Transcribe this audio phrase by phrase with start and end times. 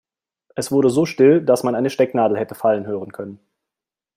[0.55, 3.39] Es wurde so still, dass man eine Stecknadel hätte fallen hören können.